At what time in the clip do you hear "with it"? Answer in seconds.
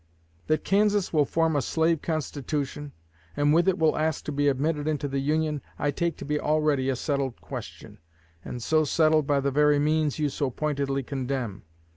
3.53-3.77